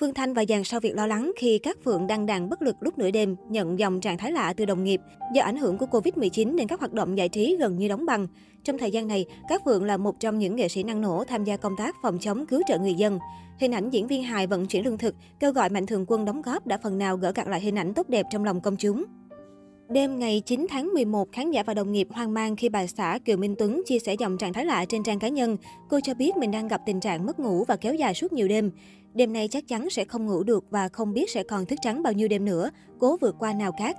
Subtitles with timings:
[0.00, 2.76] Phương Thanh và dàn sau việc lo lắng khi các Phượng đăng đàn bất lực
[2.80, 5.00] lúc nửa đêm, nhận dòng trạng thái lạ từ đồng nghiệp.
[5.34, 8.26] Do ảnh hưởng của Covid-19 nên các hoạt động giải trí gần như đóng băng.
[8.64, 11.44] Trong thời gian này, các Phượng là một trong những nghệ sĩ năng nổ tham
[11.44, 13.18] gia công tác phòng chống cứu trợ người dân.
[13.60, 16.42] Hình ảnh diễn viên hài vận chuyển lương thực, kêu gọi mạnh thường quân đóng
[16.42, 19.04] góp đã phần nào gỡ gạt lại hình ảnh tốt đẹp trong lòng công chúng.
[19.88, 23.18] Đêm ngày 9 tháng 11, khán giả và đồng nghiệp hoang mang khi bà xã
[23.24, 25.56] Kiều Minh Tuấn chia sẻ dòng trạng thái lạ trên trang cá nhân.
[25.88, 28.48] Cô cho biết mình đang gặp tình trạng mất ngủ và kéo dài suốt nhiều
[28.48, 28.70] đêm.
[29.14, 32.02] Đêm nay chắc chắn sẽ không ngủ được và không biết sẽ còn thức trắng
[32.02, 33.96] bao nhiêu đêm nữa, cố vượt qua nào khác.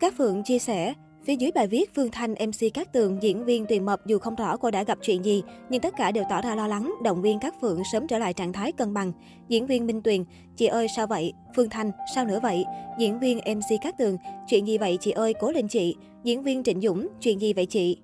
[0.00, 0.94] Các Phượng chia sẻ,
[1.24, 4.34] Phía dưới bài viết, Phương Thanh, MC Cát Tường, diễn viên Tuyền Mập dù không
[4.34, 7.22] rõ cô đã gặp chuyện gì, nhưng tất cả đều tỏ ra lo lắng, động
[7.22, 9.12] viên các Phượng sớm trở lại trạng thái cân bằng.
[9.48, 10.24] Diễn viên Minh Tuyền,
[10.56, 11.32] chị ơi sao vậy?
[11.56, 12.64] Phương Thanh, sao nữa vậy?
[12.98, 14.16] Diễn viên MC Cát Tường,
[14.48, 15.96] chuyện gì vậy chị ơi, cố lên chị.
[16.24, 17.98] Diễn viên Trịnh Dũng, chuyện gì vậy chị?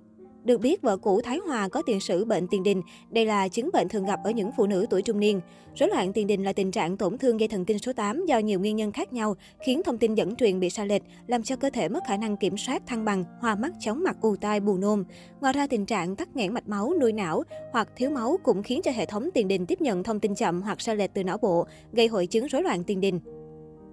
[0.46, 2.82] Được biết, vợ cũ Thái Hòa có tiền sử bệnh tiền đình.
[3.10, 5.40] Đây là chứng bệnh thường gặp ở những phụ nữ tuổi trung niên.
[5.74, 8.38] Rối loạn tiền đình là tình trạng tổn thương dây thần kinh số 8 do
[8.38, 9.34] nhiều nguyên nhân khác nhau,
[9.66, 12.36] khiến thông tin dẫn truyền bị sai lệch, làm cho cơ thể mất khả năng
[12.36, 15.04] kiểm soát thăng bằng, hoa mắt, chóng mặt, ù tai, buồn nôn.
[15.40, 18.80] Ngoài ra, tình trạng tắc nghẽn mạch máu, nuôi não hoặc thiếu máu cũng khiến
[18.82, 21.38] cho hệ thống tiền đình tiếp nhận thông tin chậm hoặc sai lệch từ não
[21.38, 23.20] bộ, gây hội chứng rối loạn tiền đình.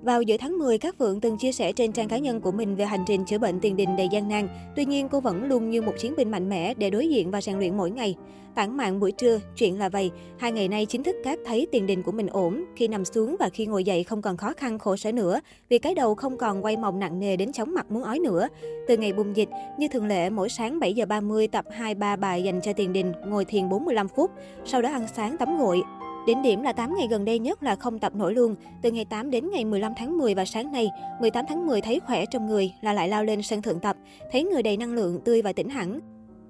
[0.04, 2.76] Vào giữa tháng 10, các Phượng từng chia sẻ trên trang cá nhân của mình
[2.76, 4.48] về hành trình chữa bệnh tiền đình đầy gian nan.
[4.76, 7.42] Tuy nhiên, cô vẫn luôn như một chiến binh mạnh mẽ để đối diện và
[7.42, 8.16] rèn luyện mỗi ngày.
[8.56, 10.12] Tản mạng buổi trưa, chuyện là vậy.
[10.38, 12.64] Hai ngày nay chính thức các thấy tiền đình của mình ổn.
[12.76, 15.40] Khi nằm xuống và khi ngồi dậy không còn khó khăn khổ sở nữa.
[15.70, 18.48] Vì cái đầu không còn quay mòng nặng nề đến chóng mặt muốn ói nữa.
[18.88, 22.44] Từ ngày bùng dịch, như thường lệ, mỗi sáng 7 giờ 30 tập 2-3 bài
[22.44, 24.32] dành cho tiền đình, ngồi thiền 45 phút.
[24.66, 25.82] Sau đó ăn sáng tắm gội.
[26.28, 28.56] Đỉnh điểm là 8 ngày gần đây nhất là không tập nổi luôn.
[28.82, 30.90] Từ ngày 8 đến ngày 15 tháng 10 và sáng nay,
[31.22, 33.98] 18 tháng 10 thấy khỏe trong người là lại lao lên sân thượng tập,
[34.32, 36.00] thấy người đầy năng lượng, tươi và tỉnh hẳn.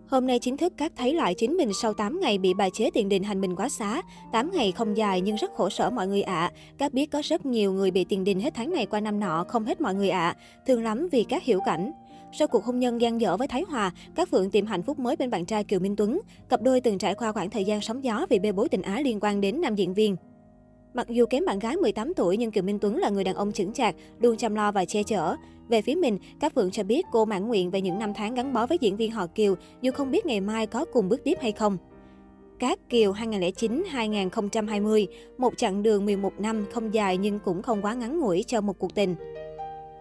[0.07, 2.89] Hôm nay chính thức các thấy lại chính mình sau 8 ngày bị bà chế
[2.93, 4.01] tiền đình hành mình quá xá.
[4.31, 6.33] 8 ngày không dài nhưng rất khổ sở mọi người ạ.
[6.33, 6.51] À.
[6.77, 9.45] Các biết có rất nhiều người bị tiền đình hết tháng này qua năm nọ,
[9.47, 10.27] không hết mọi người ạ.
[10.27, 10.35] À.
[10.67, 11.91] Thương lắm vì các hiểu cảnh.
[12.35, 15.15] Sau cuộc hôn nhân gian dở với Thái Hòa, các Phượng tìm hạnh phúc mới
[15.15, 16.21] bên bạn trai Kiều Minh Tuấn.
[16.49, 19.03] Cặp đôi từng trải qua khoảng thời gian sóng gió vì bê bối tình ái
[19.03, 20.15] liên quan đến nam diễn viên.
[20.93, 23.51] Mặc dù kém bạn gái 18 tuổi nhưng Kiều Minh Tuấn là người đàn ông
[23.51, 25.35] chững chạc, luôn chăm lo và che chở.
[25.69, 28.53] Về phía mình, các Phượng cho biết cô mãn nguyện về những năm tháng gắn
[28.53, 31.37] bó với diễn viên họ Kiều, dù không biết ngày mai có cùng bước tiếp
[31.41, 31.77] hay không.
[32.59, 35.05] Cát Kiều 2009-2020,
[35.37, 38.79] một chặng đường 11 năm không dài nhưng cũng không quá ngắn ngủi cho một
[38.79, 39.15] cuộc tình.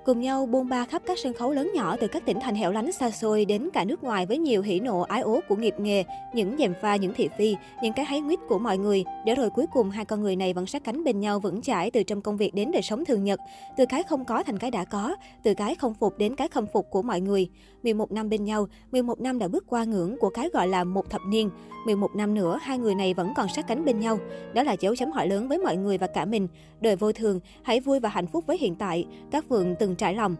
[0.04, 2.72] Cùng nhau bôn ba khắp các sân khấu lớn nhỏ từ các tỉnh thành hẻo
[2.72, 5.74] lánh xa xôi đến cả nước ngoài với nhiều hỉ nộ ái ố của nghiệp
[5.78, 6.04] nghề,
[6.34, 9.50] những dèm pha, những thị phi, những cái háy nguyết của mọi người, để rồi
[9.50, 12.20] cuối cùng hai con người này vẫn sát cánh bên nhau vững chãi từ trong
[12.20, 13.40] công việc đến đời sống thường nhật,
[13.76, 16.66] từ cái không có thành cái đã có, từ cái không phục đến cái khâm
[16.66, 17.48] phục của mọi người.
[17.82, 21.10] 11 năm bên nhau, 11 năm đã bước qua ngưỡng của cái gọi là một
[21.10, 21.50] thập niên.
[21.86, 24.18] 11 năm nữa, hai người này vẫn còn sát cánh bên nhau.
[24.54, 26.48] Đó là dấu chấm hỏi lớn với mọi người và cả mình.
[26.80, 29.06] Đời vô thường, hãy vui và hạnh phúc với hiện tại.
[29.30, 30.36] Các vườn từng trải lòng.